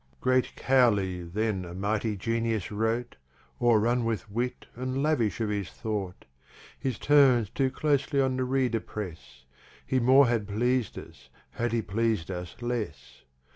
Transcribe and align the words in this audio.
Great 0.19 0.55
Cowley 0.55 1.21
then 1.21 1.63
(a 1.63 1.75
mighty 1.75 2.17
Genius) 2.17 2.71
wrote; 2.71 3.17
O'er 3.61 3.79
run 3.79 4.03
with 4.03 4.27
Wit, 4.31 4.65
and 4.75 5.03
lavish 5.03 5.39
of 5.39 5.49
his 5.49 5.69
Thought: 5.69 6.25
His 6.79 6.97
Turns 6.97 7.51
too 7.51 7.69
closely 7.69 8.19
on 8.19 8.35
the 8.35 8.43
Reader 8.43 8.79
press; 8.79 9.45
He 9.85 9.99
more 9.99 10.25
had 10.25 10.47
pleas'd 10.47 10.97
us, 10.97 11.29
had 11.51 11.71
he 11.71 11.83
pleas'd 11.83 12.31
us 12.31 12.59
less. 12.63 13.21